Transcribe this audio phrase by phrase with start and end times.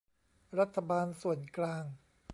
[0.59, 1.83] รัฐบาลส่วนกลาง